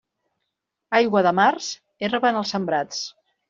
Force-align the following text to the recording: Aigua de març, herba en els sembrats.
Aigua 1.01 1.23
de 1.29 1.35
març, 1.41 1.69
herba 2.09 2.33
en 2.35 2.43
els 2.43 2.59
sembrats. 2.59 3.09